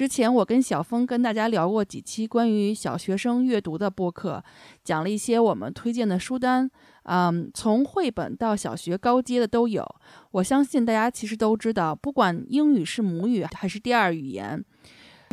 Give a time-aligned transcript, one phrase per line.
[0.00, 4.42] 之前我跟小峰跟大家聊过几期关于小学生阅读的播客，
[4.82, 6.70] 讲了一些我们推荐的书单，
[7.02, 9.86] 嗯，从绘本到小学高阶的都有。
[10.30, 14.64] 我相信大家其实都知道，不管英语是母语还是第二语言，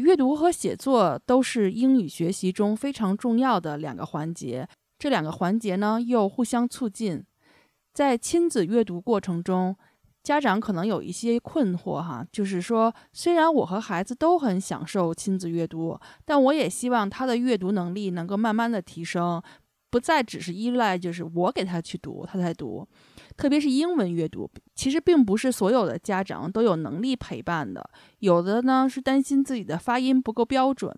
[0.03, 4.68] 阅读和写作都是英语学习中非常重要的两个环节。
[4.99, 7.23] 这两个环节呢又互相促进，
[7.93, 9.77] 在亲子阅读过程中。
[10.27, 19.41] 家长可能有一些困惑哈，就是说，虽然我和孩子都很享受亲子阅读，但我也希望他的阅读能力能够慢慢的提升，
[19.90, 22.85] 不再只是依赖就是我给他去读，他才读。
[23.38, 30.94] 特别是英文阅读，其实并不是所有的家长都有能力陪伴的，有的呢是担心自己的发音不够标准，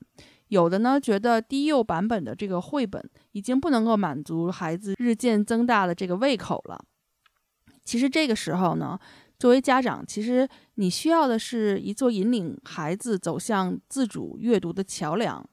[0.47, 6.83] 有的呢觉得低幼版本的这个绘本已经不能够满足孩子日渐增大的这个胃口了。
[7.81, 8.99] 其实这个时候呢，
[9.39, 15.43] 作为家长，其实你需要的是一座引领孩子走向自主阅读的桥梁，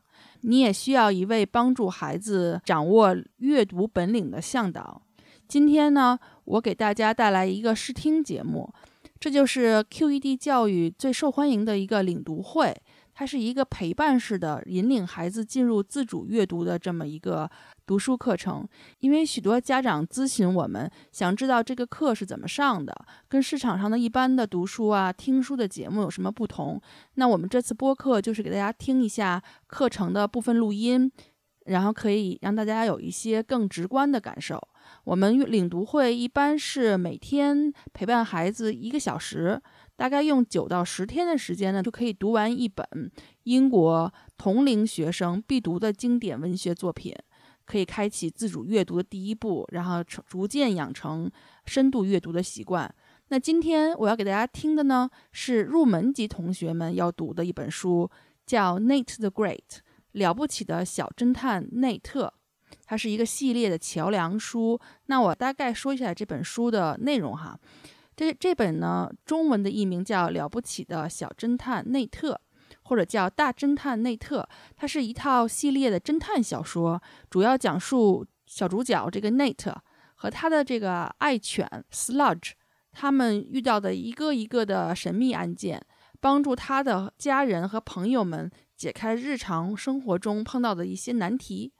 [0.40, 5.00] 你也需要一位帮助孩子掌握阅读本领的向导。
[5.46, 8.74] 今天呢，我给大家带来一个试听节目，
[9.20, 12.76] 这就是 QED 教育最受欢迎的一个领读会。
[13.18, 17.50] 它是一个陪伴式的引领孩子进入自主阅读的这么一个
[17.86, 22.94] 读书课程，因为许多家长咨询我们，想知道这个课是怎么上的，
[23.26, 26.78] 跟市场上的一般的读书啊、听书的节目有什么不同。
[27.14, 31.10] 那我们这次播客就是给大家听一下课程的部分录音，
[31.64, 34.60] 然后可以让大家有一些更直观的感受。
[35.04, 39.58] 我们领读会一般是每天陪伴孩子一个小时。
[39.96, 43.10] 大概用九到十天的时间呢，就可以读完一本
[43.44, 47.14] 英国同龄学生必读的经典文学作品，
[47.64, 51.30] 可以开启自主阅读的第一步，然后逐渐养成
[51.64, 52.94] 深度阅读的习惯。
[53.28, 58.08] 那今天我要给大家听的呢，是入门级同学们要读的一本书，
[58.44, 59.56] 叫《Nate the Great》，
[60.12, 62.32] 了不起的小侦探内特。
[62.84, 64.78] 它是一个系列的桥梁书。
[65.06, 67.58] 那我大概说一下这本书的内容哈。
[68.16, 72.32] 这这本呢，中文的译名叫《了不起的小侦探内特》，
[72.84, 74.40] 或者叫《大侦探内特》。
[74.74, 79.74] 它是一套系列的侦探小说，主要讲述小主角这个 Nate
[80.14, 82.52] 和他的这个爱犬 Sludge，
[82.90, 85.84] 他们遇到的一个一个的神秘案件，
[86.18, 91.70] 帮助他的家人和朋友们解开日常生活中碰到的一些难题。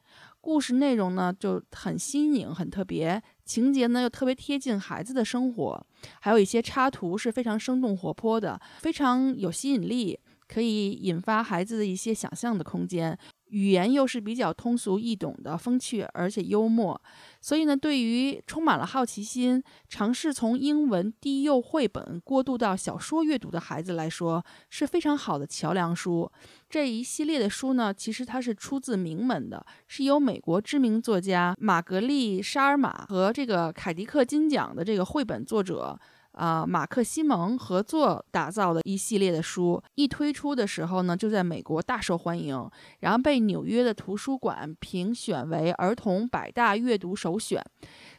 [0.43, 5.87] 故事内容呢就很新颖、很特别，情节呢又特别贴近孩子的生活，
[6.21, 10.19] 还有一些插图是非常生动活泼的，非常有吸引力，
[10.49, 13.19] 可以引发孩子的一些想象的空间。
[13.57, 17.01] 语言又是比较通俗易懂的，风趣而且幽默，
[17.41, 26.31] 所以呢，对于充满了好奇心、尝试从英文低幼绘本过渡到小说阅读的孩子来说，是非常好的桥梁书。
[26.69, 35.99] 这一系列的书呢，其实它是出自名门的，是由美国知名作家玛格丽·沙尔玛和这个凯迪克金奖的这个绘本作者。
[36.37, 42.71] 啊，马克西蒙合作打造的一系列的书，一推出的时候呢，就在美国大受欢迎，
[43.01, 47.65] 然后被纽约的图书馆评选为儿童百大阅读首选。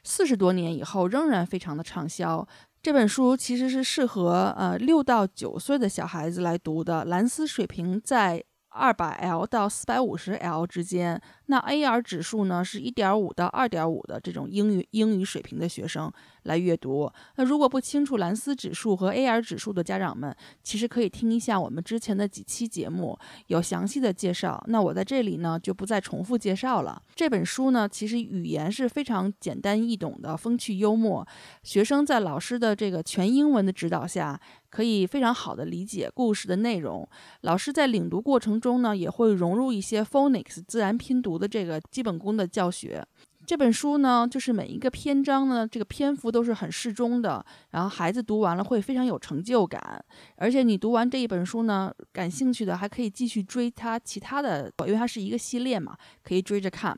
[0.04, 2.46] 四十多年以后，仍然非常的畅销。
[2.82, 8.44] 这本书其实是适合呃六到九岁的小孩子来读的，蓝思水平在。
[8.70, 16.12] 二百 L 到四百五十 L 之间，那 AR 指数呢是一点五到二点五的这种英语英语水平的学生
[16.44, 17.12] 来阅读。
[17.36, 23.18] 那如果不清楚蓝思指数和 AR 指数的家长们，其实可以听一下我们之前的几期节目，
[23.48, 24.64] 有详细的介绍。
[24.68, 27.02] 那我在这里呢就不再重复介绍了。
[27.16, 31.28] 这本书呢其实语言是非常简单易懂的，风趣幽默，
[31.64, 34.40] 学生在老师的这个全英文的指导下。
[34.70, 37.08] 可以非常好的理解故事的内容。
[37.42, 43.06] 老师在领读过程中呢，也会融入一些 phonics 自然拼读的这个基本功的教学。
[43.46, 50.04] 这本书呢，就是每一个篇章呢，这个篇幅都是很适中的，然后孩子读完了会非常有成就感。
[50.36, 56.98] 而且你读完这一本书呢，感兴趣的还可以继续追它其他的，因为它是一个系列嘛，可以追着看。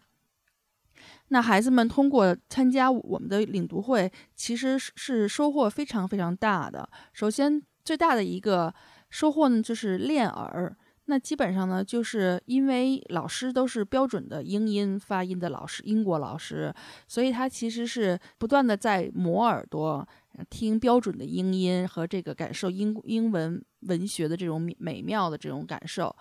[1.27, 6.89] 那孩子们通过参加我们的领读会，其实是收获非常非常大的。
[7.13, 7.62] 首先。
[7.81, 8.71] 最大的一个
[9.09, 10.77] 收获呢，就是练耳。
[11.09, 16.71] 那基本上呢，就是因为老师都是标准的英音发音的老师，英国老师，
[17.07, 20.07] 所以他其实是不断的在磨耳朵，
[20.51, 26.15] 听标准的英音和这个感受英英文文学的这种美妙的这种感受。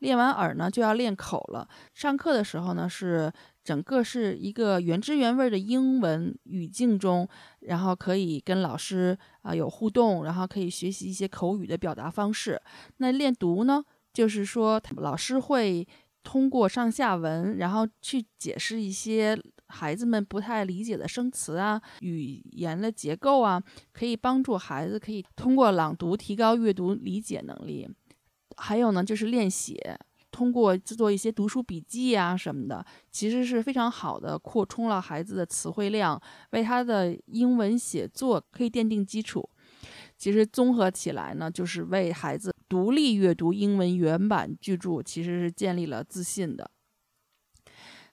[0.00, 1.66] 练完耳呢，就要练口了。
[1.94, 3.32] 上课的时候呢，是
[3.64, 7.26] 整个是一个原汁原味的英文语境中，
[7.60, 12.60] 然后可以跟老师啊有互动，然后可以学习一些口语的表达方式。
[12.98, 13.82] 那练读呢，
[14.18, 15.86] 就是说老师会
[16.24, 23.62] 通过上下文，然后去解释一些孩子们不太理解的生词啊、语言的结构啊，
[23.92, 27.88] 可以帮助孩子可以通过朗读提高阅读理解能力。
[28.56, 29.96] 还有呢，就是练写，
[30.32, 39.48] 通过制作一些读书笔记啊什么的，其实是非常好的扩充了孩子的词汇量，为他的英文写作可以奠定基础。
[40.16, 46.70] 其实综合起来呢，就是为孩子独立阅读英文原版巨著，其实是建立了自信的。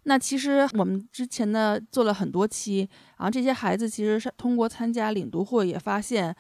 [0.04, 6.36] 那其实我们之前呢做了很多期，然后这些孩子其实是通过参加领读会也发现。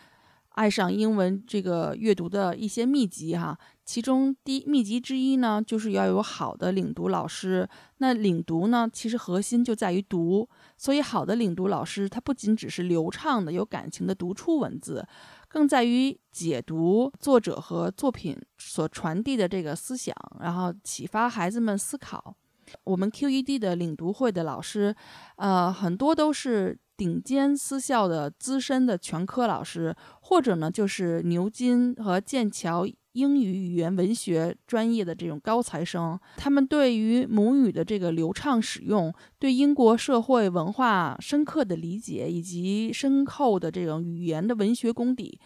[0.55, 7.67] 爱上英文这个阅读的一些秘籍哈，其中第一秘籍之一呢，就是要有好的领读老师。
[7.97, 10.47] 那领读呢，其实核心就在于读，
[10.77, 15.05] 所以好的领读老师，他不仅只是流畅的、有感情的读出文字，
[15.55, 22.35] 更在于解读作者和作品所传递的这个思想，然后启发孩子们思考。
[22.83, 24.93] 我们 QED 的领读会的老师，
[25.37, 26.77] 呃，很多都是。
[26.97, 45.39] 顶尖私校的资深的全科老师，或者呢，就是牛津和剑桥英语语言文学专业的这种高材生，他们对于母语的这个流畅使用，对英国社会文化深刻的理解，以及深厚的这种语言的文学功底，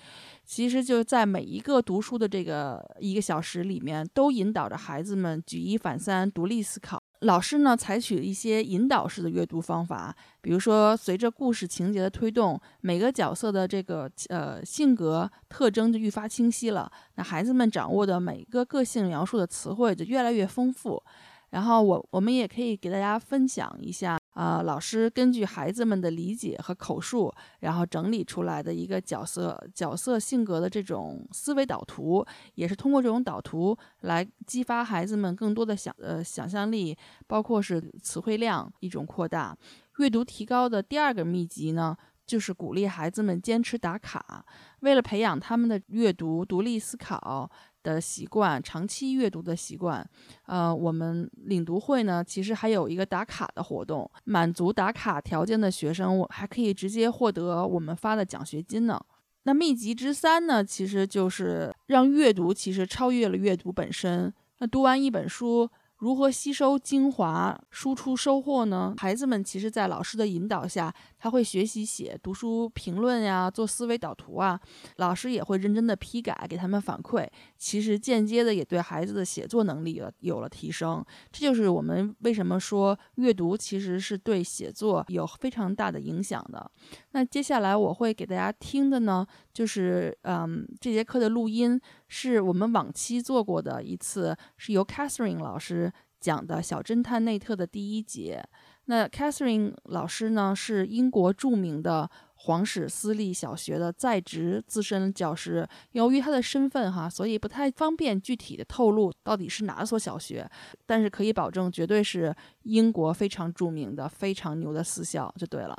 [0.43, 7.01] 其实就在每一个读书的这个一个小时里面，都引导着孩子们举一反三，独立思考。
[7.21, 16.89] 老师呢，采取一些引导式的阅读方法，比如说，随着故事情节的推动，每个角色的这个呃性格特征就愈发清晰了。
[17.15, 21.01] 那孩子们掌握的每个个性描述的词汇就越来越丰富。
[21.49, 24.18] 然后我我们也可以给大家分享一下。
[24.39, 32.25] 啊，老师根据孩子们的理解和口述，然后整理出来的一个角色角色性格的这种思维导图，
[32.55, 36.97] 也是通过这种导图来激发孩子们更多的想呃想象力，
[37.27, 39.57] 包括是词汇量一种扩大。
[39.97, 44.45] 阅读提高的第二个秘籍呢，就是鼓励孩子们坚持打卡，
[44.79, 47.51] 为了培养他们的阅读独立思考。
[47.93, 50.07] 的习惯，长期阅读的习惯，
[50.45, 58.99] 呃，我们领读会呢，其实还有一个打卡的活动，满足打卡条件的学生，我还可以直接获得我们发的奖学金呢。
[59.43, 64.33] 那秘籍之三呢，其实就是让阅读其实超越了阅读本身。
[64.59, 65.69] 那读完一本书。
[65.99, 68.95] 如何吸收精华、输出收获呢？
[68.97, 74.59] 孩子们其实，在老师的引导下，他会学习写读书评论呀，做思维导图啊。
[74.95, 77.27] 老师也会认真的批改，给他们反馈。
[77.57, 81.03] 其实间接的也对孩子的写作能力有有了提升。
[81.31, 86.71] 这就是我们为什么说阅读其实是对写作有非常大的影响的。
[87.11, 98.43] 那接下来我会给大家听的呢，就是嗯，这节课的录音是我们往期做过的一次，是由 Catherine 老师讲的《小侦探内特》的第一节。
[98.89, 105.67] 那 Catherine 老师呢，是英国著名的皇室私立小学的在职资深教师。
[105.91, 110.49] 由于他的身份哈，所以不太方便具体的透露到底是哪所小学，
[110.87, 115.77] 但是可以保证绝对是英国非常著名的、非常牛的私校就对了。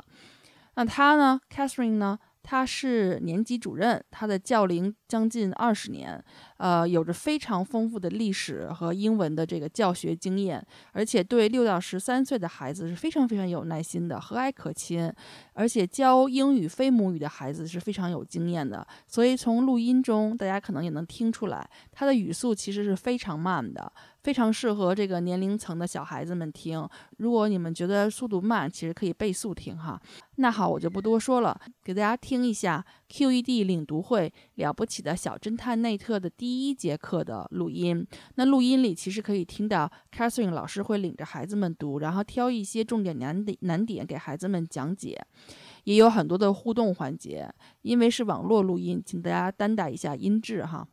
[0.75, 2.17] 那他呢，Catherine 呢？
[2.43, 6.25] 他是年级主任，他的教龄将近二十年，
[6.61, 15.11] 呃，有着非常丰富的历史和英文的这个教学经验，而且对六到十三岁的孩子是非常非常有耐心的，和蔼可亲，
[15.53, 18.85] 而且教英语非母语的孩子是非常有经验的。
[19.07, 23.91] 所以从录音中，大家可能也能听出来，他的语速其实是非常慢的。
[24.21, 26.87] 非常适合这个年龄层的小孩子们听。
[27.17, 29.99] 如果你们觉得速度慢，其实可以倍速听哈。
[30.35, 38.07] 那好，我就不多说了，给大家听一下 QED 领读会了不起的小侦探内特的第一节课的录音。
[38.35, 45.21] 那录音里其实可以听到 Catherine 老师会领着孩子们读，然后挑一些重点难点难点给孩子们讲解，
[45.83, 47.53] 也有很多的互动环节。
[47.81, 50.87] 因为是网络录音，请大家担待一下音质哈。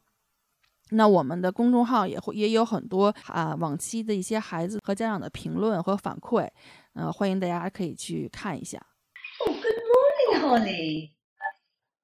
[0.91, 6.49] 那我们的公众号也会也有很多啊往期的一些孩子和家长的评论和反馈，
[6.95, 8.85] 呃，欢迎大家可以去看一下。
[9.47, 11.18] Oh, good morning, Holly.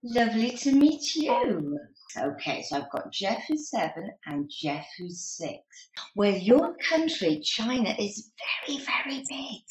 [0.07, 1.79] Lovely to meet you.
[2.15, 5.63] Okay, so I've got Jeff who's seven and Jeff who's six.
[6.15, 8.31] Well, your country, China, is
[8.69, 9.63] very, very big.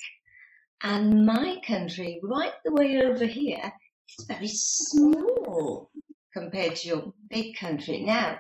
[0.82, 3.72] And my country, right the way over here,
[4.18, 5.92] is very small
[6.34, 8.02] compared to your big country.
[8.02, 8.40] Now,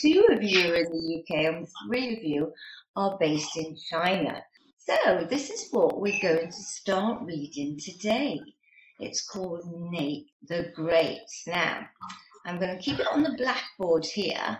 [0.00, 2.54] two of you are in the UK and three of you
[2.96, 4.42] are based in China.
[4.78, 8.40] So this is what we're going to start reading today.
[9.04, 11.20] It's called Nate the Great.
[11.46, 11.86] Now,
[12.46, 14.58] I'm going to keep it on the blackboard here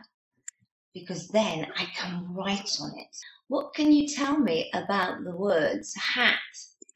[0.93, 3.17] because then I can write on it.
[3.49, 6.39] What can you tell me about the words hat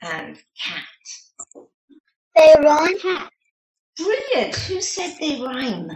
[0.02, 1.64] and cat?
[2.36, 3.28] They rhyme.
[3.96, 4.54] Brilliant.
[4.54, 5.90] Who said they rhyme?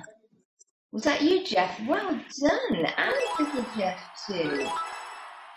[0.91, 1.79] Was that you, Jeff?
[1.87, 2.87] Well done.
[2.97, 4.67] And little Jeff too.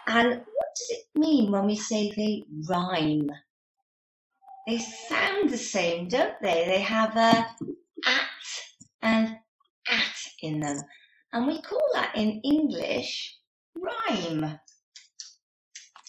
[0.07, 3.29] And what does it mean when we say they rhyme?
[4.67, 6.65] They sound the same, don't they?
[6.65, 7.47] They have a
[8.05, 8.29] at
[9.01, 9.37] and
[9.87, 10.77] at in them.
[11.33, 13.37] And we call that in English
[13.75, 14.59] rhyme.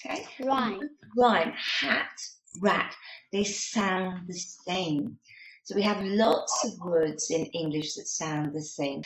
[0.07, 0.27] Okay?
[0.41, 0.89] Rhyme.
[1.17, 1.53] Rhyme.
[1.55, 2.19] Hat,
[2.63, 2.95] rat.
[3.33, 5.19] They sound the same.
[5.65, 9.03] So we have lots of words in English that sound the same.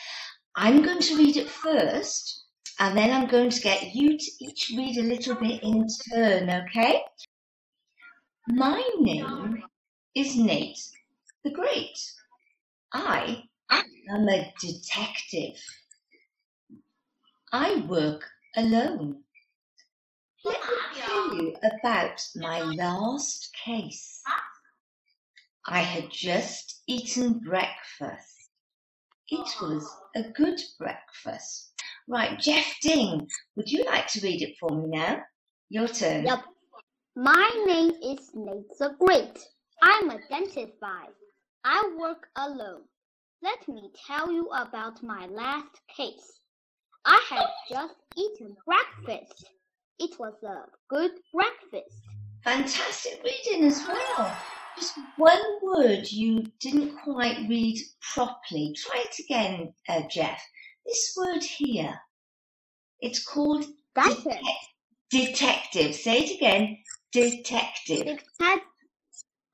[0.55, 2.43] I'm going to read it first,
[2.79, 6.49] and then I'm going to get you to each read a little bit in turn,
[6.49, 7.01] okay?
[8.47, 9.63] My name
[10.15, 10.79] is Nate
[11.43, 11.97] the Great.
[12.91, 15.57] I am a detective.
[17.53, 19.23] I work alone.
[20.43, 24.21] Let me tell you about my last case.
[25.67, 28.49] I had just eaten breakfast.
[29.29, 31.73] It was a good breakfast.
[32.07, 35.21] Right, Jeff Ding, would you like to read it for me now?
[35.69, 36.25] Your turn.
[36.25, 36.39] Yep.
[37.23, 39.37] My name is Nate the Great.
[39.83, 41.05] I'm a dentist by.
[41.63, 42.81] I work alone.
[43.43, 46.39] Let me tell you about my last case.
[47.05, 49.45] I had just eaten breakfast.
[49.99, 51.95] It was a good breakfast.
[52.43, 54.35] Fantastic reading as well.
[54.79, 57.77] Just one word you didn't quite read
[58.15, 58.73] properly.
[58.75, 60.41] Try it again, uh, Jeff.
[60.87, 61.99] This word here,
[62.99, 64.39] it's called Dentist.
[65.11, 65.93] detective.
[65.93, 66.77] Say it again.
[67.11, 68.19] Detective.
[68.39, 68.59] Detec-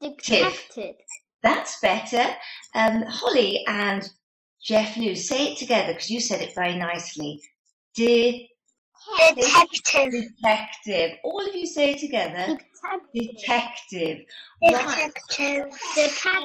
[0.01, 0.95] detective.
[1.43, 2.35] That's better.
[2.75, 4.07] Um, Holly and
[4.61, 7.41] Jeff Lou, say it together because you said it very nicely.
[7.95, 8.49] De-
[9.35, 10.11] Detective.
[10.11, 11.17] detective.
[11.23, 12.57] All of you say it together.
[13.13, 14.25] Detective.
[14.61, 15.11] Right.
[15.29, 15.71] Detective.
[15.95, 16.43] Detective.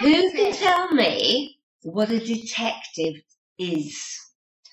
[0.00, 3.14] Who can tell me what a detective
[3.58, 4.18] is?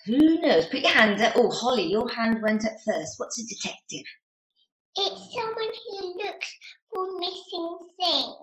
[0.06, 0.66] Who knows?
[0.68, 1.34] Put your hand up.
[1.36, 3.16] Oh, Holly, your hand went up first.
[3.18, 4.06] What's a detective?
[4.98, 6.58] It's someone who looks
[6.94, 8.36] for missing things.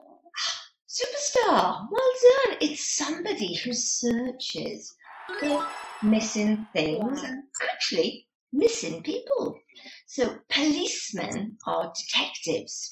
[0.88, 1.87] Superstar.
[1.90, 2.12] Well
[2.47, 2.57] done.
[2.62, 4.95] It's somebody who searches
[5.40, 5.67] for
[6.02, 9.61] missing things and actually missing people.
[10.07, 12.90] So policemen are detectives.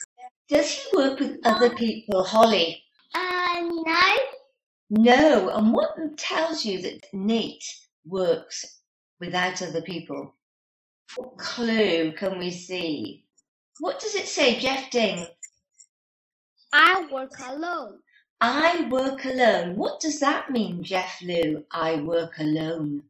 [0.49, 2.83] Does he work with other people, Holly?
[3.15, 4.17] Uh, no.
[4.91, 5.49] No.
[5.49, 7.65] And what tells you that Nate
[8.05, 8.81] works
[9.19, 10.35] without other people?
[11.17, 13.26] What clue can we see?
[13.79, 15.27] What does it say, Jeff Ding?
[16.73, 17.99] I work alone.
[18.41, 19.77] I work alone.
[19.77, 21.65] What does that mean, Jeff Lou?
[21.71, 23.03] I work alone.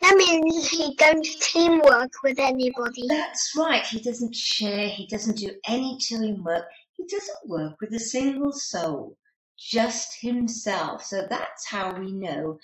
[0.00, 3.06] That means he don't teamwork with anybody.
[3.08, 3.86] That's right.
[3.86, 4.88] He doesn't share.
[4.88, 6.64] He doesn't do any teamwork.
[6.96, 9.16] He doesn't work with a single soul,
[9.58, 11.04] just himself.
[11.04, 12.58] So that's how we know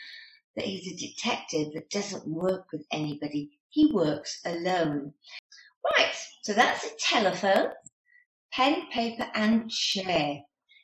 [0.57, 3.51] that he's a detective that doesn't work with anybody.
[3.71, 5.15] He works alone.
[5.85, 6.15] Right.
[6.43, 7.71] So that's a telephone,
[8.53, 10.41] pen, paper, and chair.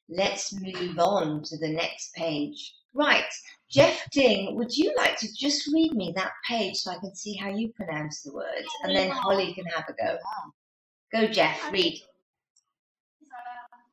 [0.09, 2.75] Let's move on to the next page.
[2.95, 3.25] Right.
[3.71, 7.37] Jeff Ding, would you like to just read me that page so I can see
[7.37, 8.67] how you pronounce the words?
[8.85, 10.19] And then Holly can have a go.
[11.13, 12.01] Go, Jeff, read.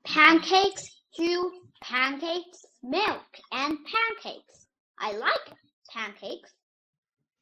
[0.06, 4.68] Pancakes, juice, pancakes, milk, and pancakes.
[5.00, 5.58] I like
[5.92, 6.52] pancakes.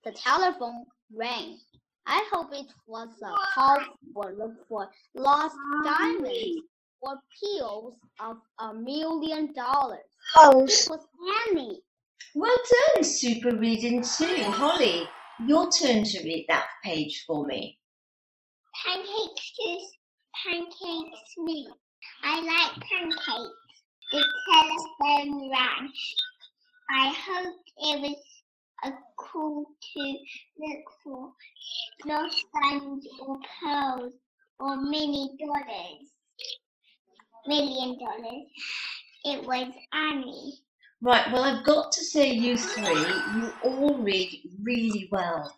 [0.03, 1.59] The telephone rang.
[2.07, 3.79] I hope it was a call
[4.13, 6.61] for look for lost diamonds
[7.01, 9.99] or peels of a million dollars.
[10.37, 11.07] It was
[11.49, 11.81] Annie.
[12.35, 12.57] Well
[12.95, 14.43] done, super reading too.
[14.43, 15.07] Holly,
[15.45, 17.77] your turn to read that page for me.
[18.85, 19.91] Pancakes, juice,
[20.43, 21.67] pancakes, me.
[22.23, 23.51] I like pancakes.
[24.11, 25.91] The telephone rang.
[26.91, 28.15] I hoped it was
[28.83, 30.17] a call to
[30.59, 31.31] look for
[32.05, 34.13] lost diamonds or pearls
[34.59, 36.11] or many dollars.
[37.47, 38.47] Million dollars.
[39.23, 40.53] It was Annie.
[41.03, 44.29] Right, well, I've got to say, you three, you all read
[44.61, 45.51] really well.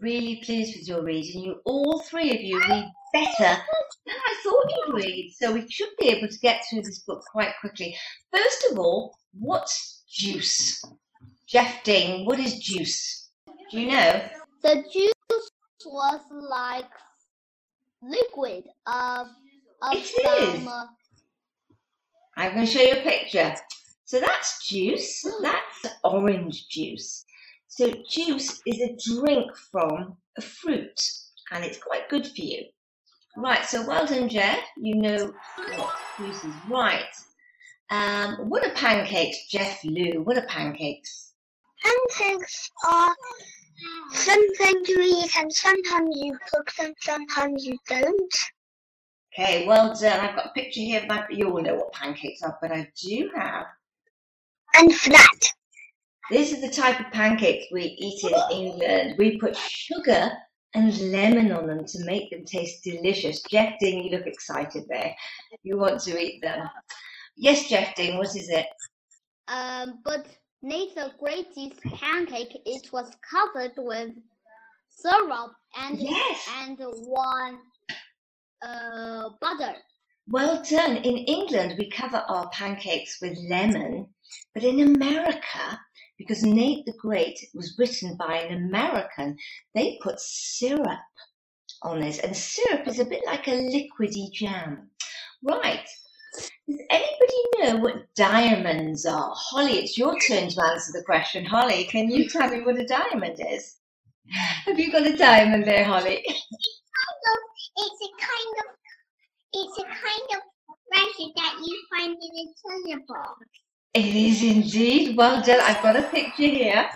[0.00, 1.42] Really pleased with your reading.
[1.42, 3.62] You all three of you read better
[4.06, 5.34] than I thought you'd read.
[5.36, 7.96] So we should be able to get through this book quite quickly.
[8.34, 10.82] First of all, what's juice?
[11.48, 13.30] Jeff Ding, what is juice?
[13.70, 14.22] Do you know?
[14.62, 15.50] The juice
[15.86, 16.84] was like
[18.02, 19.28] liquid of
[19.80, 20.54] of It is.
[20.58, 20.86] some uh,
[22.36, 23.54] I'm going to show you a picture.
[24.04, 25.24] So that's juice.
[25.40, 27.24] That's orange juice.
[27.68, 31.00] So juice is a drink from a fruit,
[31.52, 32.64] and it's quite good for you.
[33.36, 33.64] Right.
[33.64, 34.60] So well done, Jeff.
[34.76, 35.32] You know
[35.76, 36.54] what juice is.
[36.68, 37.04] Right.
[37.90, 40.22] Um, what are pancakes, Jeff Lou?
[40.22, 41.27] What are pancakes?
[41.82, 43.14] Pancakes are
[44.12, 48.34] something you eat and sometimes you cook them, sometimes you don't.
[49.32, 50.20] Okay, well done.
[50.20, 51.00] I've got a picture here.
[51.02, 53.66] Of my, you all know what pancakes are, but I do have
[54.74, 55.52] And flat.
[56.30, 59.14] This is the type of pancakes we eat in England.
[59.18, 60.30] We put sugar
[60.74, 63.42] and lemon on them to make them taste delicious.
[63.42, 65.14] Jeff Ding, you look excited there.
[65.62, 66.68] You want to eat them.
[67.36, 68.66] Yes, Jeff Ding, what is it?
[69.48, 70.26] um but
[70.62, 71.56] Nate the Great's
[71.94, 74.10] pancake it was covered with
[74.88, 76.48] syrup and Yes.
[76.56, 77.60] and one
[78.62, 79.74] uh butter.
[80.26, 80.96] Well done.
[80.98, 84.12] In England, we cover our pancakes with lemon,
[84.52, 85.80] but in America,
[86.18, 89.38] because Nate the Great was written by an American,
[89.74, 91.00] they put syrup
[91.82, 94.90] on this, and syrup is a bit like a liquidy jam.
[95.42, 95.88] Right.
[96.34, 99.32] Does anybody know what diamonds are?
[99.34, 101.44] Holly, it's your turn to answer the question.
[101.44, 103.76] Holly, can you tell me what a diamond is?
[104.66, 106.22] Have you got a diamond there, Holly?
[106.26, 108.78] It's a kind of
[109.52, 110.42] it's a kind of
[110.88, 113.46] treasure that you find in a treasure box.
[113.94, 115.16] It is indeed.
[115.16, 115.60] Well done.
[115.60, 116.88] I've got a picture here.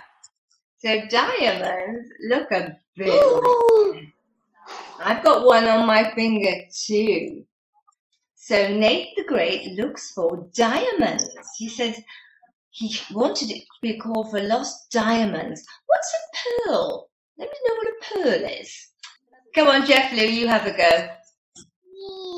[0.79, 4.05] So diamonds look a bit.
[4.99, 7.45] I've got one on my finger too.
[8.45, 11.29] So Nate the Great looks for diamonds.
[11.57, 11.97] He says
[12.71, 15.63] he wanted it to be called for lost diamonds.
[15.85, 17.09] What's a pearl?
[17.37, 18.89] Let me know what a pearl is.
[19.55, 21.09] Come on, Jeff Lou, you have a go.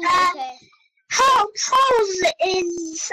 [0.07, 3.11] Uh, pearls is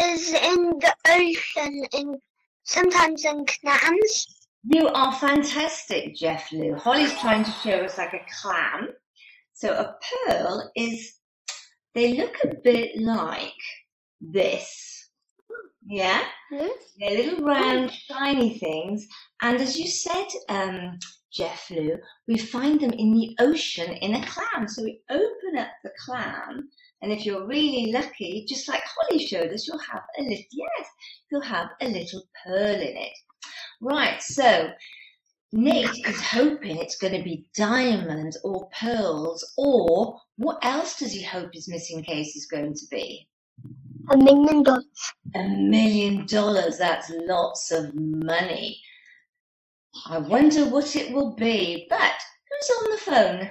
[0.00, 2.16] is in the ocean and
[2.64, 4.26] sometimes in clams.
[4.64, 6.74] You are fantastic, Jeff Lou.
[6.74, 8.88] Holly's trying to show us like a clam.
[9.52, 11.20] So a pearl is,
[11.94, 13.52] they look a bit like
[14.20, 15.10] this.
[15.84, 16.22] Yeah?
[16.50, 16.94] Yes.
[16.98, 19.06] They're little round, shiny things.
[19.40, 20.98] And as you said, um,
[21.32, 24.68] Jeff Lou, we find them in the ocean in a clam.
[24.68, 26.68] So we open up the clam,
[27.00, 30.88] and if you're really lucky, just like Holly showed us, you'll have a little, yes,
[31.30, 33.12] you'll have a little pearl in it.
[33.80, 34.70] Right, so
[35.52, 41.22] Nate is hoping it's going to be diamonds or pearls, or what else does he
[41.22, 43.28] hope his missing case is going to be?
[44.10, 44.84] A million dollars.
[45.34, 48.80] A million dollars, that's lots of money.
[50.06, 51.86] I wonder what it will be.
[51.88, 52.12] But
[52.50, 53.50] who's on the phone?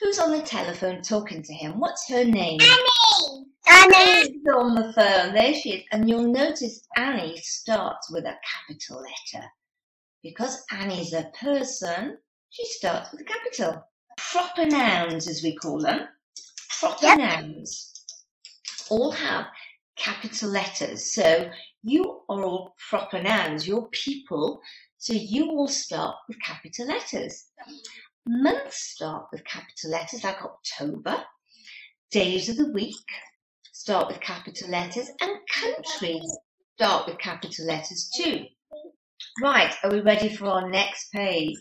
[0.00, 1.80] Who's on the telephone talking to him?
[1.80, 2.58] What's her name?
[2.60, 3.46] Annie.
[3.68, 3.96] Annie.
[3.96, 5.34] Annie's on the phone.
[5.34, 5.84] There she is.
[5.92, 8.36] And you'll notice Annie starts with a
[8.68, 9.46] capital letter.
[10.22, 12.18] Because Annie's a person,
[12.50, 13.84] she starts with a capital.
[14.32, 16.06] Proper nouns, as we call them.
[16.78, 17.18] Proper Yep.
[17.18, 18.04] nouns
[18.90, 19.46] all have
[19.96, 21.14] capital letters.
[21.14, 21.50] So
[21.82, 23.66] you are all proper nouns.
[23.66, 24.60] You're people.
[24.98, 27.46] So you all start with capital letters.
[28.26, 31.24] Months start with capital letters like October.
[32.10, 33.06] Days of the week
[33.72, 35.08] start with capital letters.
[35.20, 36.38] And countries
[36.76, 38.44] start with capital letters too.
[39.42, 41.56] Right, are we ready for our next page?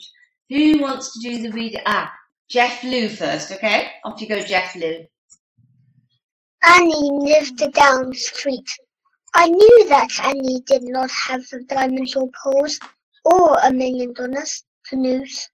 [0.49, 1.79] Who wants to do the read?
[1.85, 2.11] Ah,
[2.49, 3.91] Jeff Lou first, okay?
[4.03, 5.05] Off you go, Jeff Lou.
[6.65, 8.67] Annie lived down the street.
[9.35, 12.79] I knew that Annie did not have the diamonds or pearls
[13.23, 15.47] or a million dollars to lose.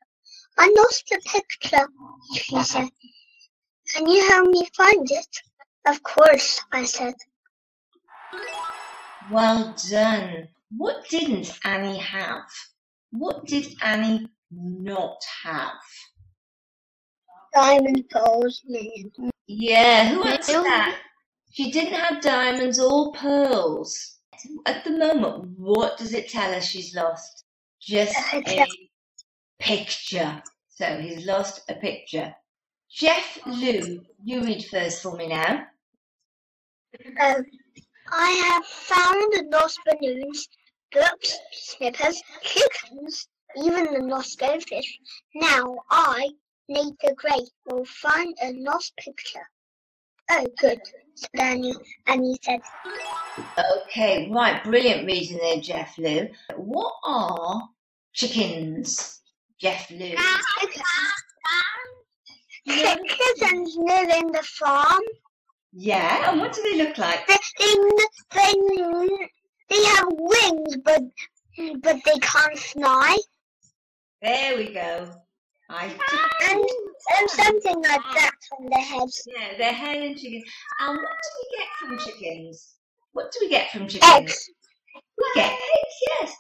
[0.58, 1.86] I lost the picture,
[2.34, 2.89] she said.
[3.93, 5.27] Can you help me find it?
[5.86, 7.15] Of course, I said.
[9.29, 10.47] Well done.
[10.71, 12.49] What didn't Annie have?
[13.12, 15.73] What did Annie not have?
[17.56, 18.62] Diamond pearls.
[19.48, 20.48] Yeah, who Pearls.
[20.48, 21.00] that?
[21.52, 24.18] She didn't have diamonds or pearls.
[24.65, 27.46] At the moment, what does it tell us she's lost?
[27.80, 28.65] Just A
[29.60, 30.44] picture.
[30.70, 32.36] So he's lost a picture.
[32.91, 35.65] Jeff Lou, you read first for me now.
[37.22, 37.46] Um,
[38.12, 40.48] I have found the lost balloons,
[40.91, 45.00] books, slippers, chickens, even the lost goldfish.
[45.34, 46.30] Now I,
[46.67, 49.47] Nate the Great, will find a lost picture.
[50.32, 50.80] Oh, good,
[51.15, 51.75] said Annie.
[52.08, 52.62] Annie said,
[53.58, 56.28] Okay, right, brilliant reading there, Jeff Lou.
[56.56, 57.69] What are
[58.13, 59.21] chickens,
[59.60, 60.15] Jeff Lou?
[62.67, 65.04] Chickens live in the farm.
[65.71, 67.28] Yeah, and what do they look like?
[67.28, 67.75] They, they,
[68.34, 69.30] they,
[69.69, 71.04] they have wings, but
[71.82, 73.17] but they can't fly,
[74.21, 75.25] There we go.
[75.69, 75.86] I
[76.49, 76.65] and,
[77.17, 79.23] and something like that on their heads.
[79.25, 80.43] yeah, they're hen and chickens.
[80.80, 82.75] And what do we get from chickens?
[83.13, 84.12] What do we get from chickens?
[84.13, 84.49] Eggs.
[85.17, 86.34] We get eggs, yes.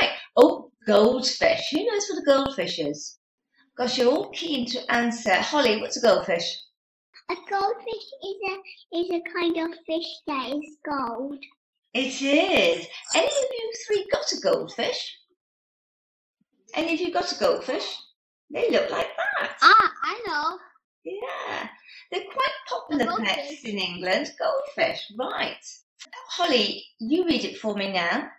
[0.00, 0.10] Right.
[0.36, 1.68] Oh, goldfish.
[1.72, 3.18] Who knows what a goldfish is?
[3.76, 5.34] Gosh, you're all keen to answer.
[5.34, 6.58] Holly, what's a goldfish?
[7.30, 11.38] A goldfish is a is a kind of fish that is gold.
[11.94, 12.86] It is.
[13.14, 15.16] Any of you three got a goldfish?
[16.74, 17.84] Any of you got a goldfish?
[18.50, 19.56] They look like that.
[19.62, 20.58] Ah, I know.
[21.04, 21.68] Yeah.
[22.10, 23.28] They're quite popular goldfish.
[23.28, 24.32] pets in England.
[24.38, 25.62] Goldfish, right.
[26.30, 28.30] Holly, you read it for me now.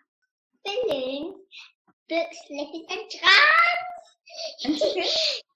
[0.65, 1.36] Balloons,
[2.10, 3.32] books, slippers, and chickens.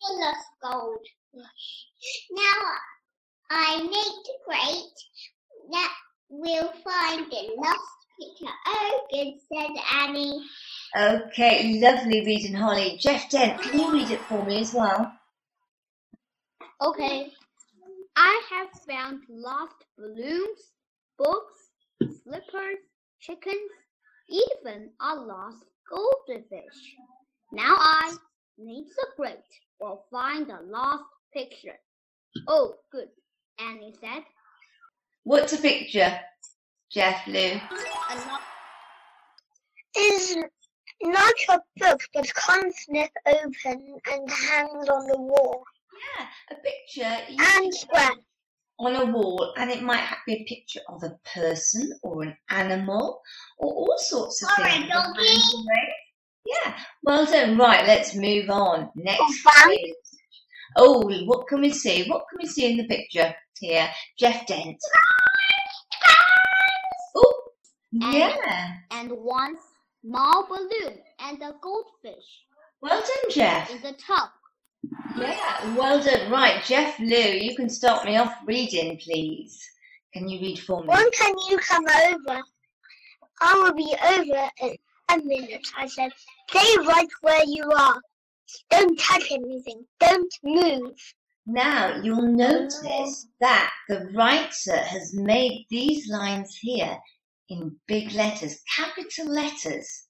[0.00, 1.06] full of gold.
[2.30, 2.72] Now
[3.50, 4.92] I make the great
[5.72, 5.92] that
[6.28, 8.52] will find the lost picture.
[8.66, 10.44] Oh, good, said Annie.
[10.96, 12.96] Okay, lovely reading, Holly.
[12.98, 15.12] Jeff Dent, can you read it for me as well?
[16.80, 17.32] Okay.
[18.16, 20.72] I have found lost balloons,
[21.18, 21.70] books,
[22.22, 22.78] slippers,
[23.20, 23.70] chickens,
[24.28, 26.96] even a lost goldfish.
[27.52, 28.16] Now I,
[28.58, 29.38] Nate the Great,
[29.80, 31.78] will find a lost picture.
[32.48, 33.08] Oh, good,
[33.58, 34.24] Annie said.
[35.24, 36.18] What's a picture,
[36.90, 37.60] Jeff Lou?
[39.96, 40.36] Is
[41.02, 45.64] not a book, but can't snip open and hangs on the wall
[46.18, 48.10] Yeah, a picture and square.
[48.78, 53.20] on a wall, and it might be a picture of a person or an animal
[53.58, 54.88] or all sorts of Or a things.
[54.90, 55.40] doggy.
[56.46, 57.58] Yeah, well done.
[57.58, 58.90] Right, let's move on.
[58.94, 59.20] Next.
[59.20, 59.72] Or
[60.76, 62.08] Oh, what can we see?
[62.08, 63.90] What can we see in the picture here?
[64.18, 64.78] Jeff Dent.
[67.94, 68.76] Oh, And- yeah.
[68.90, 69.56] and one
[70.02, 72.44] small balloon and a goldfish
[72.80, 73.70] Well done, Jeff.
[73.70, 74.32] in the top.
[75.16, 76.30] Yeah, well done.
[76.30, 79.60] Right, Jeff Lou, you can start me off reading, please.
[80.14, 80.88] Can you read for me?
[80.88, 82.40] When can you come over?
[83.40, 84.76] I will be over in
[85.10, 86.12] a minute, I said.
[86.50, 88.00] Stay right where you are.
[88.70, 89.84] Don't touch anything.
[90.00, 90.96] Don't move.
[91.46, 96.98] Now you'll notice that the writer has made these lines here
[97.48, 100.04] in big letters, capital letters.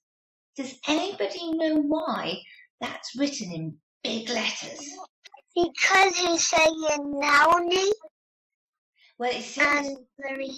[0.57, 2.39] Does anybody know why
[2.81, 4.81] that's written in big letters?
[5.55, 6.75] Because he's saying
[7.05, 7.93] Naomi
[9.19, 10.51] Well, it seems and very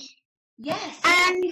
[0.58, 1.00] yes.
[1.04, 1.44] and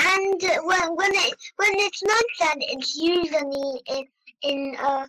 [0.00, 4.06] and when when it when it's not that it's usually in
[4.42, 5.06] in uh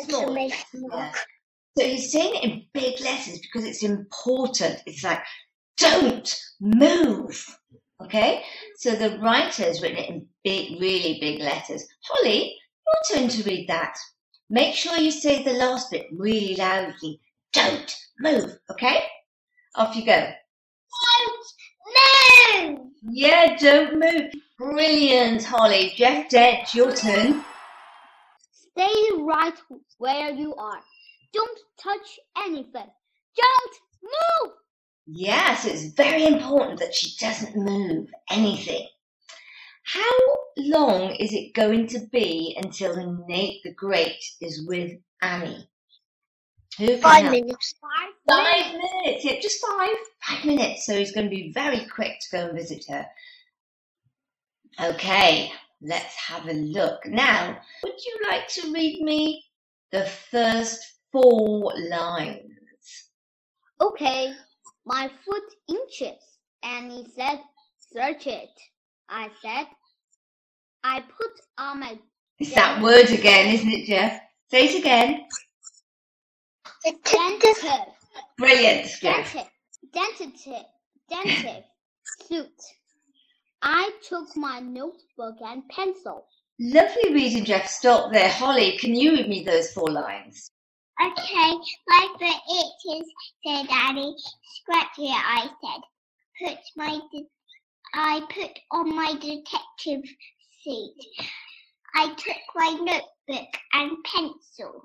[0.00, 0.88] Small, exclamation yeah.
[0.88, 1.16] mark.
[1.78, 4.80] So he's saying it in big letters because it's important.
[4.86, 5.22] It's like,
[5.76, 7.44] don't move.
[8.04, 8.44] Okay?
[8.76, 11.84] So the writer has written it in big, really big letters.
[12.02, 13.96] Holly, your turn to read that.
[14.50, 17.20] Make sure you say the last bit really loudly.
[17.52, 18.58] Don't move.
[18.70, 19.04] Okay?
[19.76, 20.32] Off you go.
[21.18, 22.78] Don't move!
[23.10, 24.32] Yeah, don't move.
[24.58, 25.92] Brilliant, Holly.
[25.96, 27.44] Jeff Dent, your turn.
[28.52, 29.54] Stay right
[29.98, 30.80] where you are.
[31.32, 32.90] Don't touch anything.
[33.36, 34.52] Don't move!
[35.06, 38.88] Yeah, so it's very important that she doesn't move anything.
[39.84, 40.18] How
[40.56, 45.68] long is it going to be until Nate the Great is with Annie?
[46.78, 47.32] Who Five help?
[47.32, 47.74] minutes.
[47.80, 49.24] Five Five minutes.
[49.24, 49.96] Yeah, just five.
[50.22, 50.86] Five minutes.
[50.86, 53.06] So he's going to be very quick to go and visit her.
[54.82, 57.06] Okay, let's have a look.
[57.06, 59.44] Now, would you like to read me
[59.92, 62.40] the first four lines?
[63.80, 64.32] Okay,
[64.86, 66.20] my foot inches.
[66.62, 67.40] And he said,
[67.92, 68.50] search it.
[69.08, 69.66] I said,
[70.84, 71.98] I put on my
[72.38, 74.20] It's that word again, isn't it, Jeff?
[74.50, 75.24] Say it again.
[76.84, 77.64] Dentist,
[78.38, 79.32] Brilliant, Jeff.
[79.32, 79.50] dentist,
[79.92, 80.66] dentist,
[81.10, 81.68] dentist
[82.28, 82.62] suit.
[83.62, 86.26] I took my notebook and pencil.
[86.60, 87.68] Lovely reading, Jeff.
[87.68, 88.28] Stop there.
[88.30, 90.50] Holly, can you read me those four lines?
[91.00, 93.12] Okay, my foot itches,
[93.44, 94.14] said Daddy.
[94.60, 95.82] Scratch it, I said.
[96.40, 97.00] Put my
[97.94, 100.02] I put on my detective
[100.62, 101.26] suit.
[101.94, 104.82] I took my notebook and pencil.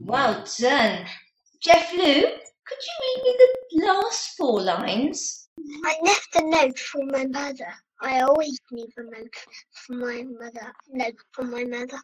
[0.00, 1.06] Well done.
[1.60, 2.22] Jeff Lou,
[2.66, 5.48] could you read me the last four lines?
[5.84, 7.72] I left a note for my mother.
[8.02, 9.34] I always leave a note
[9.72, 10.72] for my mother.
[10.90, 12.00] Note for my mother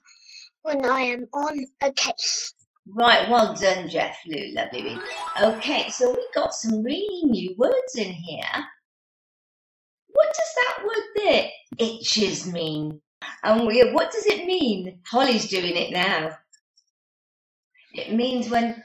[0.62, 2.54] when I am on a case.
[2.94, 4.98] Right, well done, Jeff Lou, lovely.
[5.42, 8.66] Okay, so we got some really new words in here.
[10.08, 13.00] What does that word there, itches, mean?
[13.44, 15.00] And we, what does it mean?
[15.06, 16.36] Holly's doing it now.
[17.94, 18.82] It means when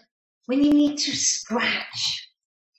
[0.48, 2.30] when you need to scratch.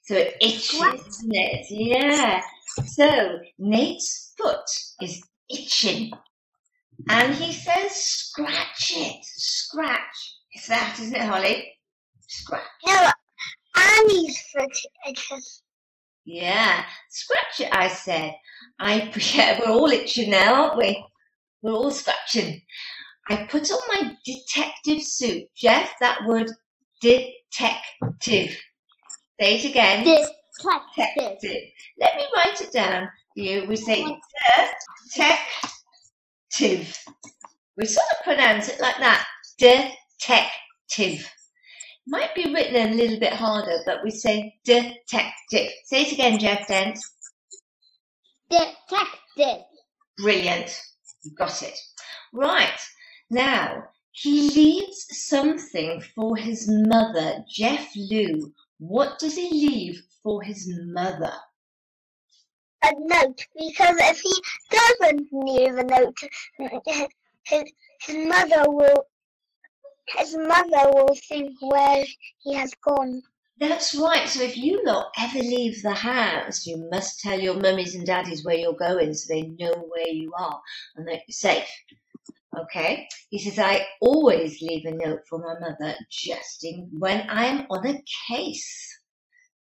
[0.04, 1.00] So it itches, Scratch.
[1.08, 1.66] isn't it?
[1.70, 2.42] Yeah.
[2.87, 4.64] So Nate's foot
[5.00, 6.12] is itching.
[7.08, 10.33] And he says, scratch it, scratch.
[10.54, 11.72] It's that, isn't it, Holly?
[12.28, 12.62] Scratch.
[12.86, 13.10] No,
[13.76, 14.40] Annie's
[15.08, 15.62] itches.
[16.24, 18.34] Yeah, scratch it, I said.
[18.78, 21.04] I, yeah, we're all itching now, aren't we?
[21.62, 22.62] We're all scratching.
[23.28, 25.44] I put on my detective suit.
[25.56, 26.50] Jeff, that word
[27.00, 28.56] detective.
[29.40, 30.04] Say it again.
[30.04, 30.30] Detective.
[30.96, 31.62] Detective.
[31.98, 33.66] Let me write it down for you.
[33.66, 34.04] We say
[35.14, 36.98] detective.
[37.76, 39.26] We sort of pronounce it like that.
[39.58, 39.96] Detective.
[42.07, 45.70] Might be written a little bit harder, but we say detective.
[45.87, 46.98] Say it again, Jeff Dent.
[48.50, 49.64] Detective.
[50.18, 50.79] Brilliant.
[51.22, 51.79] You've got it.
[52.33, 52.79] Right.
[53.31, 58.53] Now, he leaves something for his mother, Jeff Lou.
[58.79, 61.33] What does he leave for his mother?
[62.85, 64.33] A note, because if he
[64.70, 66.18] doesn't leave a note,
[67.46, 67.64] his,
[68.03, 69.07] his mother will
[70.08, 72.04] his mother will think where
[72.42, 73.22] he has gone.
[73.58, 74.28] That's right.
[74.28, 78.44] So if you lot ever leave the house, you must tell your mummies and daddies
[78.44, 80.60] where you're going so they know where you are
[80.96, 81.68] and that you're safe.
[82.58, 83.06] Okay?
[83.30, 87.86] He says, I always leave a note for my mother just in when I'm on
[87.86, 88.98] a case.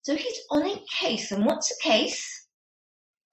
[0.03, 1.33] So he's on a case.
[1.33, 2.47] And what's a case?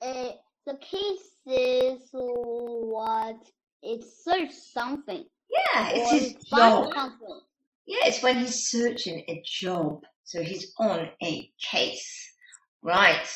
[0.02, 0.32] Uh,
[0.66, 3.38] the case is what
[3.84, 5.26] it searches something.
[5.50, 6.94] Yeah, it's his job.
[6.94, 7.40] something.
[7.86, 10.04] Yeah, it's when he's searching a job.
[10.24, 12.34] So he's on a case.
[12.82, 13.28] Right.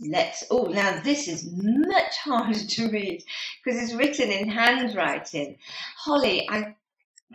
[0.00, 0.44] Let's.
[0.50, 3.22] Oh, now this is much harder to read
[3.64, 5.56] because it's written in handwriting.
[5.96, 6.76] Holly, I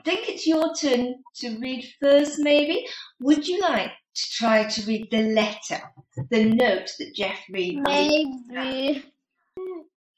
[0.05, 2.87] think it's your turn to read first, maybe.
[3.19, 5.81] Would you like to try to read the letter,
[6.29, 7.81] the note that Jeff read?
[7.81, 9.05] Maybe.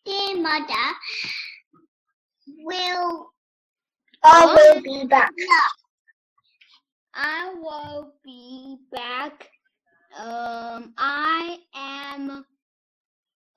[0.05, 0.93] Dear mother,
[2.59, 3.32] will
[4.25, 5.31] I will be back.
[7.13, 9.49] I will be back.
[10.17, 12.45] Um, I am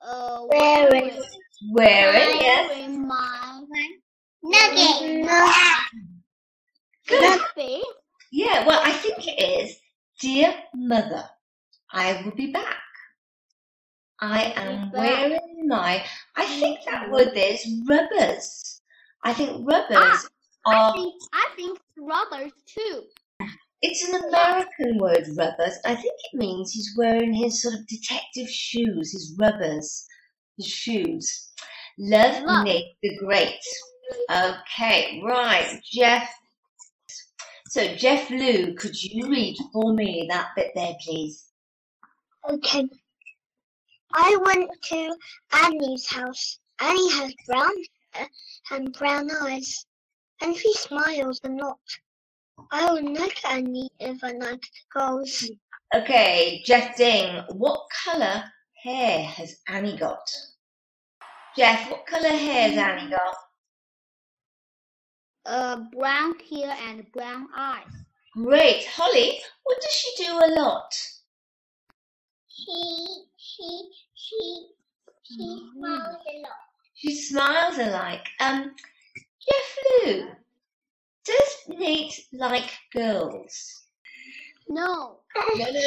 [0.01, 1.21] uh Wearing-
[1.71, 2.69] Wear yes.
[2.69, 3.63] wearing my
[4.43, 5.27] Nugget.
[7.07, 7.41] Good.
[7.55, 7.83] face.
[8.31, 9.75] Yeah, well, I think it is.
[10.21, 11.27] Dear mother,
[11.91, 12.75] I will be back.
[14.19, 16.03] I am wearing my.
[16.35, 18.81] I think that word there is rubbers.
[19.23, 20.27] I think rubbers
[20.67, 23.03] I um, think I think brothers too.
[23.81, 25.77] It's an American word, rubbers.
[25.85, 30.05] I think it means he's wearing his sort of detective shoes, his rubbers,
[30.57, 31.51] his shoes.
[31.99, 32.65] Love, Love.
[32.65, 33.59] Nick the Great.
[34.31, 36.29] Okay, right, Jeff.
[37.67, 41.45] So, Jeff Lou, could you read for me that bit there, please?
[42.49, 42.87] Okay.
[44.13, 45.15] I went to
[45.51, 46.59] Annie's house.
[46.79, 47.73] Annie has brown
[48.11, 48.29] hair
[48.71, 49.85] and brown eyes,
[50.41, 51.79] and she smiles a lot.
[52.71, 55.49] I will like Annie if I like girls.
[55.95, 58.43] Okay, Jeff Ding, what colour
[58.83, 60.29] hair has Annie got?
[61.55, 63.35] Jeff, what colour hair has Annie got?
[65.45, 67.87] Uh, brown hair and brown eyes.
[68.33, 68.85] Great.
[68.85, 70.93] Holly, what does she do a lot?
[72.49, 74.67] She, she, she,
[75.23, 76.51] she smiles a lot.
[76.95, 78.27] She smiles alike.
[78.39, 78.75] Um,
[80.05, 80.27] Lou,
[81.25, 83.87] does Nate like girls?
[84.69, 85.19] No,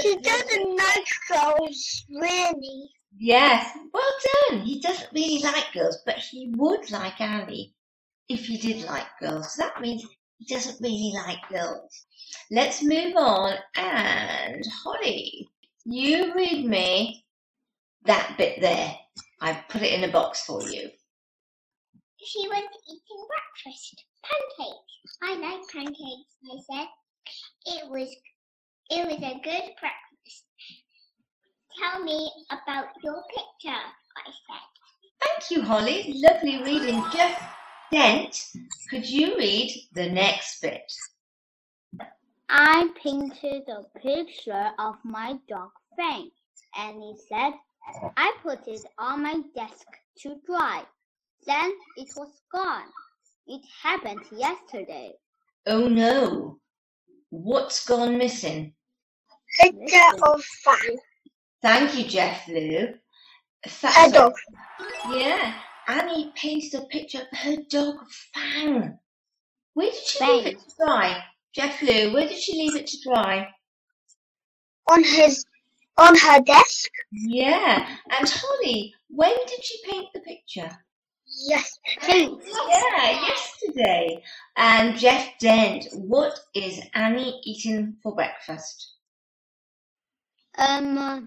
[0.03, 2.91] She doesn't like girls, really.
[3.19, 4.03] Yes, well
[4.49, 4.61] done.
[4.63, 7.75] He doesn't really like girls, but he would like Annie
[8.29, 9.55] if he did like girls.
[9.55, 10.07] So that means
[10.39, 12.07] he doesn't really like girls.
[12.51, 13.55] Let's move on.
[13.77, 15.49] And Holly,
[15.85, 17.27] you read me
[18.05, 18.97] that bit there.
[19.41, 20.91] I've put it in a box for you.
[22.23, 24.05] She was eating breakfast.
[24.23, 25.19] Pancakes.
[25.23, 26.89] I like pancakes, I said.
[27.67, 28.09] It was
[28.91, 30.45] it was a good breakfast.
[31.79, 33.81] Tell me about your picture.
[34.17, 34.71] I said.
[35.23, 36.15] Thank you, Holly.
[36.17, 37.03] Lovely reading.
[37.13, 37.41] Jeff
[37.93, 38.37] Dent,
[38.91, 40.93] could you read the next bit?
[42.49, 46.31] I painted a picture of my dog Fang,
[46.77, 47.53] and he said,
[48.17, 49.87] I put it on my desk
[50.23, 50.85] to dry.
[51.47, 52.89] Then it was gone.
[53.47, 55.13] It happened yesterday.
[55.67, 56.59] Oh no.
[57.31, 58.75] What's gone missing?
[59.59, 60.97] Picture of fan.
[61.63, 62.95] Thank you, Jeff Lou.
[63.65, 64.33] A dog.
[65.11, 65.55] Yeah,
[65.87, 67.97] Annie painted a picture of her dog
[68.33, 68.99] Fang.
[69.75, 70.53] Where did she leave Fang.
[70.53, 71.23] it to dry?
[71.55, 73.49] Jeff Lou, where did she leave it to dry?
[74.91, 75.45] On his
[75.99, 76.91] on her desk.
[77.13, 80.71] Yeah, and Holly, when did she paint the picture?
[81.47, 81.79] Yes.
[82.01, 82.43] Pink.
[82.47, 84.23] Yeah, yesterday.
[84.57, 88.95] And Jeff Dent, what is Annie eating for breakfast?
[90.59, 91.21] Um, uh,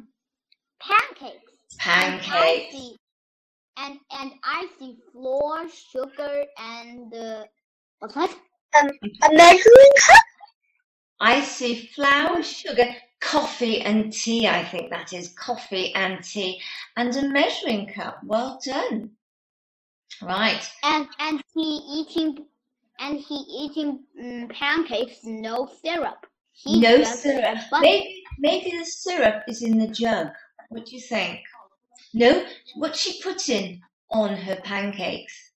[0.79, 1.51] pancakes.
[1.85, 2.71] And I Pancakes.
[2.73, 2.95] see,
[3.77, 7.45] and and I see flour, sugar, and uh,
[7.99, 8.15] what's
[8.73, 8.91] that?
[9.23, 10.23] A measuring cup.
[11.19, 14.47] I see flour, sugar, coffee and tea.
[14.47, 16.61] I think that is coffee and tea,
[16.97, 18.19] and a measuring cup.
[18.23, 19.11] Well done.
[20.21, 20.69] Right.
[20.83, 22.45] And and he eating,
[22.99, 25.19] and he eating um, pancakes.
[25.23, 26.25] No syrup.
[26.51, 27.57] He no syrup.
[27.71, 27.81] butter.
[27.81, 30.27] Maybe, maybe the syrup is in the jug.
[30.69, 31.39] What do you think?
[32.13, 32.45] No.
[32.75, 35.51] What's she putting on her pancakes?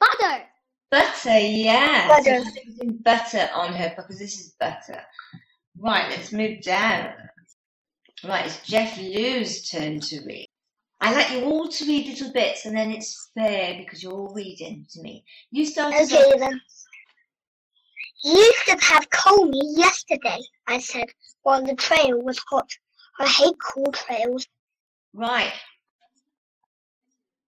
[0.00, 0.44] butter.
[0.90, 2.08] Butter, yeah.
[2.08, 2.44] So Butter.
[2.44, 5.02] she's putting butter on her because this is butter.
[5.78, 7.12] Right, let's move down.
[8.24, 10.48] Right, it's Jeff Lou's turn to read.
[11.04, 14.32] I like you all to read little bits and then it's fair because you're all
[14.32, 15.22] reading to me.
[15.50, 16.38] You start Okay off.
[16.38, 16.58] then.
[18.24, 21.10] You should have called me yesterday, I said,
[21.42, 22.70] while the trail was hot.
[23.18, 24.46] I hate cool trails.
[25.12, 25.52] Right.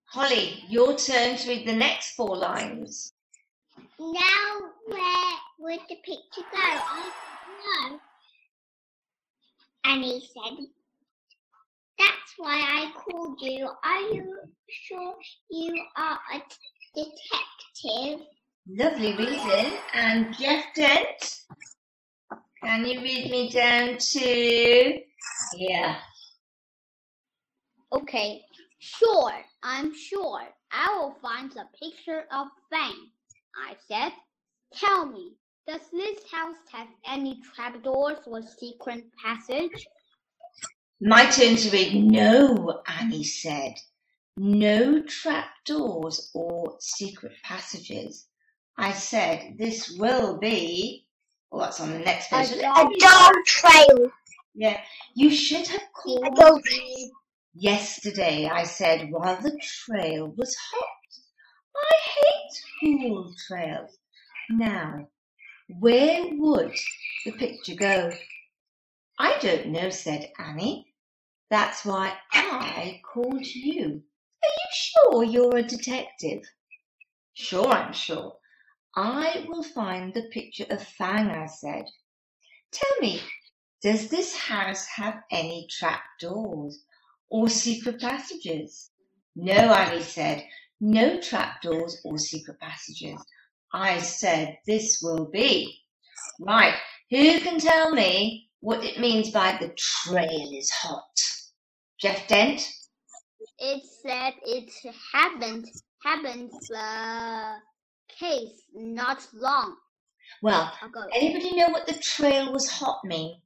[0.05, 3.15] Holly, your turn to read the next four lines.
[3.99, 6.59] Now where would the picture go?
[6.59, 7.11] I
[7.81, 8.01] don't know.
[9.87, 10.67] And he said,
[11.99, 13.69] That's why I called you.
[13.85, 14.37] Are you
[14.69, 15.15] sure
[15.51, 16.43] you are a
[16.95, 18.27] detective?
[18.69, 19.73] Lovely reading.
[19.95, 21.41] And Jeff Dent,
[22.63, 25.01] can you read me down to
[25.55, 25.97] here?
[27.93, 28.43] Okay,
[28.79, 29.33] sure,
[29.63, 30.43] I'm sure.
[30.73, 33.11] I will find the picture of Fang.
[33.57, 34.13] I said,
[34.75, 39.87] Tell me, does this house have any trapdoors or secret passage?
[41.01, 41.95] My turn to read.
[41.95, 43.75] No, Annie said.
[44.39, 48.27] No trapdoors or secret passages.
[48.79, 51.07] I said, this will be.
[51.53, 52.51] Oh, that's on the next page.
[52.53, 54.11] A dog dog trail.
[54.55, 54.81] Yeah,
[55.15, 57.13] you should have A called dog me
[57.55, 58.47] yesterday.
[58.47, 60.89] I said, while the trail was hot.
[61.77, 63.99] I hate cool trails.
[64.51, 65.09] Now,
[65.69, 66.75] where would
[67.25, 68.13] the picture go?
[69.19, 70.95] I don't know, said Annie.
[71.51, 74.03] That's why I called you.
[74.45, 76.43] Are you sure you're a detective?
[77.35, 78.37] Sure, I'm sure.
[78.95, 81.85] I will find the picture of Fang, I said.
[82.73, 83.21] Tell me,
[83.83, 86.83] does this house have any trapdoors
[87.31, 88.91] or secret passages?
[89.35, 90.45] No, Annie said.
[90.81, 93.21] No trapdoors or secret passages.
[93.73, 95.83] I said this will be.
[96.41, 96.75] Right,
[97.11, 101.19] who can tell me what it means by the trail is hot?
[102.01, 102.69] Jeff Dent?
[103.59, 104.71] It said it
[105.13, 105.67] happened
[106.03, 107.57] happened the
[108.09, 109.77] case not long
[110.43, 110.73] Well,
[111.15, 113.41] anybody know what the trail was hot mean?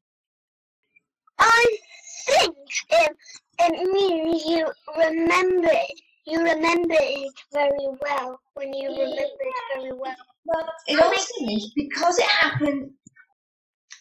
[1.39, 1.79] I
[2.27, 2.57] think
[2.91, 3.17] it,
[3.61, 6.01] it means you remember it.
[6.27, 10.17] You remember it very well when you remember it very well.
[10.45, 12.91] Well, it also means because it happened.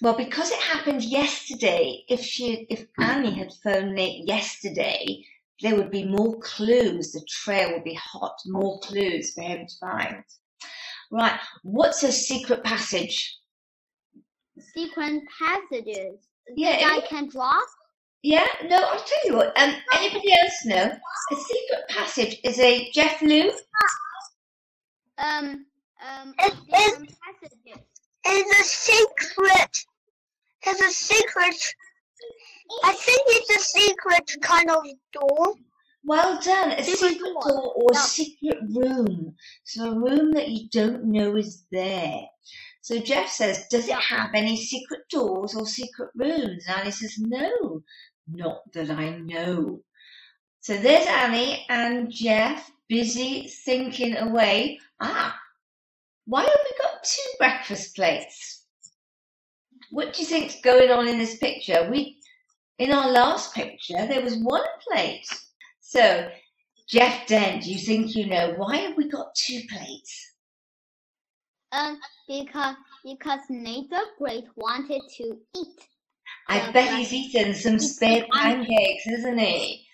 [0.01, 2.03] Well, because it happened yesterday.
[2.07, 5.23] If she, if Annie had phoned late yesterday,
[5.62, 7.11] there would be more clues.
[7.11, 8.36] The trail would be hot.
[8.45, 10.24] More clues for him to find.
[11.11, 11.39] Right.
[11.63, 13.38] What's a secret passage?
[14.74, 16.19] Secret passages
[16.55, 16.78] Yeah.
[16.80, 17.59] that I can draw.
[18.24, 18.45] yeah.
[18.65, 19.57] No, I'll tell you what.
[19.59, 20.91] Um, anybody else know?
[21.32, 23.51] A secret passage is a Jeff Lou.
[25.17, 25.65] Um
[26.01, 27.84] um It is- secret passages.
[28.32, 29.86] It's a secret.
[30.65, 31.55] It's a secret.
[32.84, 35.55] I think it's a secret kind of door.
[36.03, 36.71] Well done.
[36.71, 37.73] A Secret secret door.
[37.75, 37.99] or Yeah.
[38.01, 39.36] secret room.
[39.63, 42.21] So a room that you don't know is there.
[42.82, 46.65] So Jeff says, does it have any secret doors or secret rooms?
[46.67, 47.84] And Annie says, no,
[48.27, 49.82] not that I know.
[50.61, 54.80] So there's Annie and Jeff busy thinking away.
[54.99, 55.38] Ah,
[56.25, 56.68] why are we
[57.04, 58.66] two breakfast plates?
[59.91, 61.88] What do you think's going on in this picture?
[61.89, 62.20] We,
[62.78, 65.26] in our last picture, there was one plate.
[65.82, 66.30] So,
[66.88, 70.34] Jeff Dent, you think you know why have we got two plates?
[71.72, 75.80] Um, because because the Great wanted to eat.
[76.47, 79.86] I Yeah, bet he's eaten some He's spare pancakes, isn't he?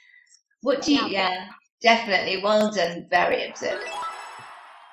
[0.62, 1.08] What do you, Yeah.
[1.08, 1.48] yeah,
[1.82, 2.42] definitely.
[2.42, 3.08] Well done.
[3.10, 3.90] Very observant.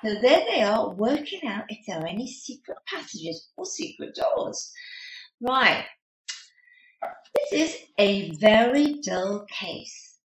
[0.03, 4.73] So there they are, working out if there are any secret passages or secret doors.
[5.39, 5.85] Right.
[7.35, 10.17] This is a very dull case.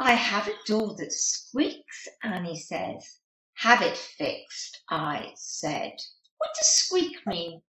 [0.00, 3.20] I have a door that squeaks, Annie says.
[3.54, 5.92] Have it fixed, I said.
[6.38, 7.62] What does squeak mean?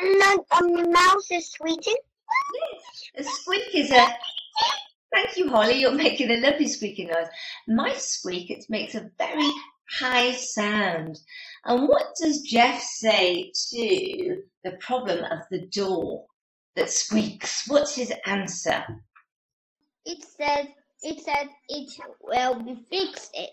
[0.00, 1.96] No, um, the mouse is squeaking.
[3.16, 4.06] Yes, A squeak is a.
[5.12, 5.80] Thank you, Holly.
[5.80, 7.26] You're making a lovely squeaking noise.
[7.66, 9.50] My squeak, it makes a very
[9.90, 11.18] high sound.
[11.64, 16.26] And what does Jeff say to the problem of the door
[16.74, 17.68] that squeaks?
[17.68, 18.84] What's his answer?
[20.04, 20.66] It says
[21.02, 23.30] it says it will be fixed.
[23.34, 23.50] It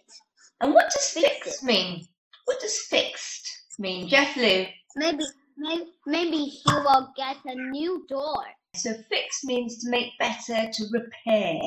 [0.61, 2.07] And what does Fix fixed mean?
[2.45, 3.47] What does fixed
[3.79, 4.07] mean?
[4.07, 4.65] Jeff Lou.
[4.95, 5.23] maybe
[5.57, 8.43] maybe maybe he will get a new door.
[8.75, 11.59] So fixed means to make better, to repair.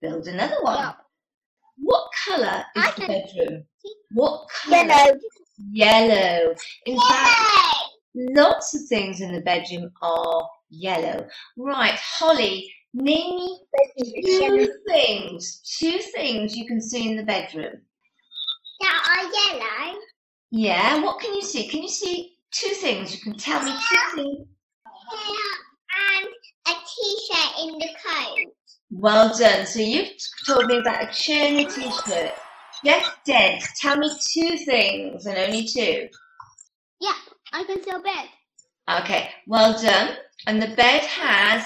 [0.00, 0.94] Build another one.
[1.82, 3.64] What colour is I the bedroom?
[4.12, 4.86] What colour?
[4.86, 5.18] Yellow.
[5.72, 6.54] Yellow.
[6.86, 7.36] In fact,
[8.14, 11.26] lots of things in the bedroom are yellow.
[11.56, 13.58] Right, Holly, name me
[14.24, 15.60] two things.
[15.78, 17.80] Two things you can see in the bedroom.
[18.80, 19.98] That are yellow.
[20.50, 21.68] Yeah, what can you see?
[21.68, 23.14] Can you see two things?
[23.14, 24.46] You can tell me two things.
[26.16, 26.28] and
[26.66, 28.54] a t-shirt in the coat.
[28.90, 29.66] Well done.
[29.66, 30.10] So you've
[30.46, 32.32] told me about a a t-shirt.
[32.84, 36.08] Jeff Dent, tell me two things and only two.
[37.00, 37.14] Yeah,
[37.52, 38.28] I can see a bed.
[39.02, 40.16] Okay, well done.
[40.46, 41.64] And the bed has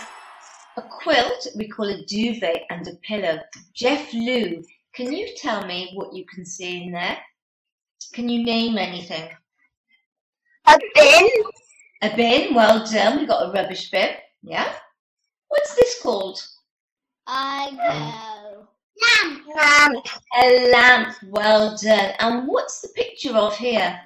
[0.76, 3.38] a quilt, we call it duvet, and a pillow.
[3.74, 4.62] Jeff Lou,
[4.94, 7.18] can you tell me what you can see in there?
[8.12, 9.30] Can you name anything?
[10.66, 11.30] A bin.
[12.02, 13.18] A bin, well done.
[13.18, 14.10] We've got a rubbish bin.
[14.42, 14.72] Yeah.
[15.48, 16.40] What's this called?
[17.26, 18.68] I um, go.
[19.24, 19.46] Lamp.
[19.56, 20.06] Lamp.
[20.42, 22.12] A lamp, well done.
[22.20, 23.98] And what's the picture of here?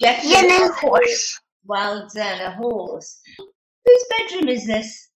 [0.00, 1.40] Jeff Lou, Yellow horse.
[1.66, 3.20] Well done, a horse.
[3.38, 5.08] Whose bedroom is this?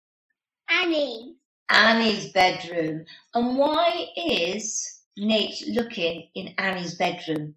[0.70, 1.36] Annie.
[1.70, 3.06] Annie's bedroom.
[3.34, 7.56] And why is Nate looking in Annie's bedroom?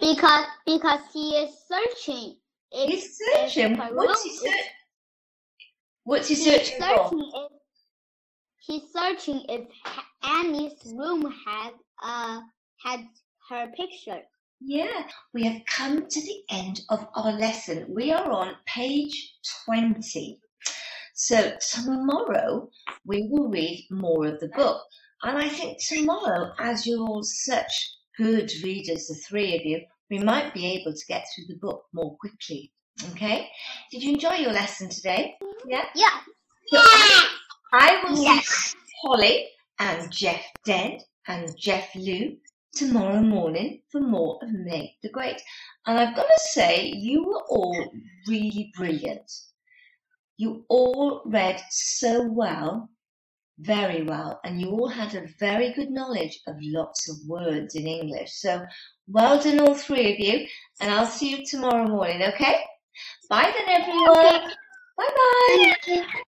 [0.00, 2.36] Because because he is searching.
[2.70, 3.72] If, He's searching.
[3.72, 4.70] if her What's he room is- searching?
[6.04, 7.48] What's he He's searching for?
[8.66, 9.68] He's searching if
[10.22, 12.40] Annie's room had uh
[12.82, 13.00] had
[13.50, 14.20] her picture.
[14.60, 17.86] Yeah, we have come to the end of our lesson.
[17.94, 19.34] We are on page
[19.66, 20.40] 20.
[21.14, 22.70] So tomorrow
[23.04, 24.80] we will read more of the book.
[25.22, 27.72] And I think tomorrow, as you're all such
[28.18, 31.84] good readers, the three of you, we might be able to get through the book
[31.92, 32.72] more quickly.
[33.10, 33.48] Okay?
[33.90, 35.34] Did you enjoy your lesson today?
[35.66, 35.84] Yeah?
[35.94, 36.20] Yeah.
[36.68, 36.78] So
[37.74, 38.74] I, will see Yes.
[39.02, 39.48] Holly
[39.80, 42.36] and Jeff Dent and Jeff Lou
[42.72, 45.40] tomorrow morning for more of Nate the Great.
[45.86, 47.90] And I've got to say, you were all
[48.28, 49.30] really brilliant.
[50.36, 52.88] You all read so well,
[53.58, 57.86] very well, and you all had a very good knowledge of lots of words in
[57.86, 58.32] English.
[58.34, 58.64] So
[59.08, 60.46] well done, all three of you,
[60.80, 62.56] and I'll see you tomorrow morning, okay?
[63.28, 64.50] Bye then, everyone.
[64.96, 66.24] Bye bye.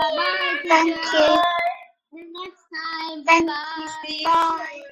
[0.00, 0.70] Thank you.
[0.70, 1.42] Thank you.
[2.12, 3.24] Next time.
[3.24, 4.04] Thank bye.
[4.08, 4.24] you.
[4.24, 4.82] Bye.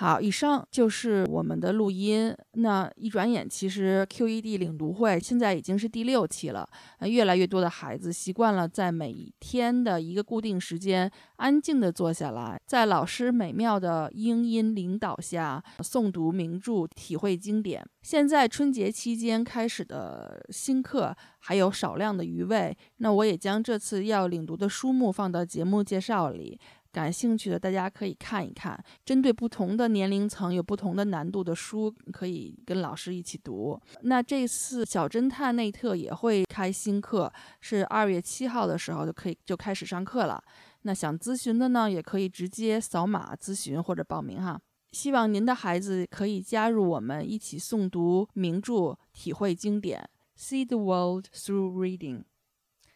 [0.00, 2.34] 好，以上就是我们的录音。
[2.52, 6.66] 那一转眼，其实 QED 领读会现在已经是第六期了。
[7.00, 17.86] 越来越多的孩子习惯了在每天的一个固定时间，安静地坐下来，在老师美妙的英音领导下诵读名著，体会经典。
[18.00, 26.58] 现在春节期间开始的新课还有少量的余位，那我也将这次要领读的书目放到节目介绍里。
[26.92, 33.80] 感兴趣的大家可以看一看，针对不同的年龄层有不同的难度的书，可以跟老师一起读。
[34.02, 40.42] 那这次小侦探内特也会开新课，是二月七号的时候就可以就开始上课了。
[40.82, 44.60] 那想咨询的呢，也可以直接扫码咨询或者报名哈。
[44.92, 52.24] 希望您的孩子可以加入我们一起诵读名著，体会经典，See the world through reading。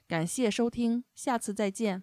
[0.09, 2.03] 感谢收听，下次再见。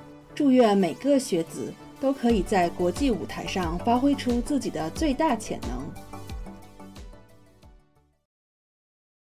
[0.33, 6.10] 祝愿每个学子都可以在国际舞台上发挥出自己的最大潜能。